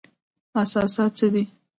[0.59, 1.43] احساسات څه دي؟